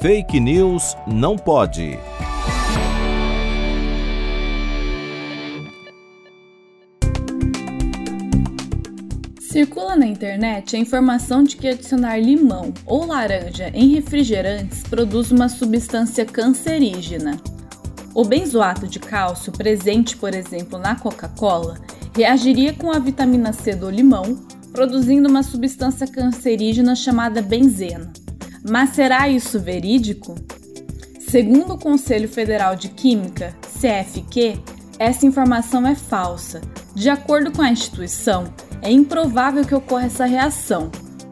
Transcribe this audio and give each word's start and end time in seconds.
Fake 0.00 0.40
News 0.40 0.96
não 1.06 1.36
pode. 1.36 1.98
Circula 9.38 9.96
na 9.96 10.06
internet 10.06 10.74
a 10.74 10.78
informação 10.78 11.44
de 11.44 11.58
que 11.58 11.68
adicionar 11.68 12.16
limão 12.16 12.72
ou 12.86 13.04
laranja 13.04 13.70
em 13.74 13.88
refrigerantes 13.88 14.82
produz 14.84 15.30
uma 15.30 15.50
substância 15.50 16.24
cancerígena. 16.24 17.38
O 18.14 18.24
benzoato 18.24 18.86
de 18.86 18.98
cálcio, 18.98 19.52
presente, 19.52 20.16
por 20.16 20.34
exemplo, 20.34 20.78
na 20.78 20.94
Coca-Cola, 20.94 21.78
reagiria 22.16 22.72
com 22.72 22.90
a 22.90 22.98
vitamina 22.98 23.52
C 23.52 23.76
do 23.76 23.90
limão, 23.90 24.40
produzindo 24.72 25.28
uma 25.28 25.42
substância 25.42 26.06
cancerígena 26.06 26.96
chamada 26.96 27.42
benzeno. 27.42 28.10
Mas 28.68 28.90
será 28.90 29.28
isso 29.28 29.58
verídico? 29.58 30.34
Segundo 31.18 31.74
o 31.74 31.78
Conselho 31.78 32.28
Federal 32.28 32.76
de 32.76 32.88
Química, 32.88 33.56
CFQ, 33.80 34.58
essa 34.98 35.24
informação 35.24 35.86
é 35.86 35.94
falsa. 35.94 36.60
De 36.94 37.08
acordo 37.08 37.52
com 37.52 37.62
a 37.62 37.70
instituição, 37.70 38.52
é 38.82 38.90
improvável 38.90 39.64
que 39.64 39.74
ocorra 39.74 40.06
essa 40.06 40.24
reação, 40.24 40.90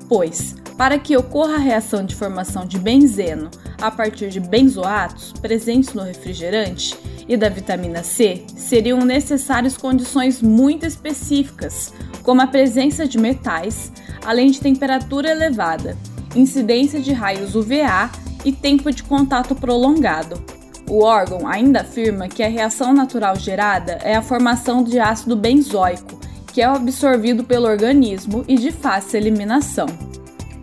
pois, 0.09 0.55
para 0.77 0.99
que 0.99 1.17
ocorra 1.17 1.57
a 1.57 1.59
reação 1.59 2.05
de 2.05 2.15
formação 2.15 2.65
de 2.65 2.79
benzeno 2.79 3.51
a 3.81 3.91
partir 3.91 4.31
de 4.31 4.41
benzoatos 4.41 5.33
presentes 5.33 5.93
no 5.93 6.03
refrigerante 6.03 6.97
e 7.29 7.37
da 7.37 7.49
vitamina 7.49 8.03
C, 8.03 8.45
seriam 8.57 9.01
necessárias 9.01 9.77
condições 9.77 10.41
muito 10.41 10.87
específicas, 10.87 11.93
como 12.23 12.41
a 12.41 12.47
presença 12.47 13.07
de 13.07 13.19
metais, 13.19 13.93
além 14.25 14.51
de 14.51 14.61
temperatura 14.61 15.31
elevada, 15.31 15.97
incidência 16.35 17.01
de 17.01 17.13
raios 17.13 17.55
UVA 17.55 18.11
e 18.45 18.53
tempo 18.53 18.91
de 18.93 19.03
contato 19.03 19.55
prolongado. 19.55 20.43
O 20.89 21.03
órgão 21.03 21.47
ainda 21.47 21.83
afirma 21.83 22.29
que 22.29 22.43
a 22.43 22.49
reação 22.49 22.95
natural 22.95 23.37
gerada 23.37 23.99
é 24.03 24.17
a 24.17 24.23
formação 24.23 24.83
de 24.83 24.99
ácido 24.99 25.37
benzoico, 25.37 26.19
que 26.53 26.63
é 26.63 26.65
absorvido 26.65 27.45
pelo 27.45 27.67
organismo 27.67 28.45
e 28.49 28.57
de 28.57 28.73
fácil 28.73 29.19
eliminação. 29.19 29.87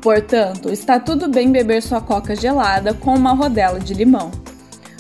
Portanto, 0.02 0.72
está 0.72 1.00
tudo 1.00 1.28
bem 1.28 1.52
beber 1.52 1.82
sua 1.82 2.02
coca 2.02 2.36
gelada 2.36 2.94
com 2.94 3.16
uma 3.16 3.34
rodela 3.34 3.80
de 3.80 3.94
limão. 3.94 4.32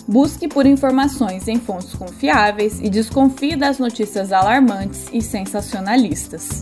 Busque 0.07 0.47
por 0.47 0.67
informações 0.67 1.47
em 1.47 1.59
fontes 1.59 1.93
confiáveis 1.93 2.79
e 2.79 2.89
desconfie 2.89 3.55
das 3.55 3.79
notícias 3.79 4.31
alarmantes 4.31 5.07
e 5.11 5.21
sensacionalistas. 5.21 6.61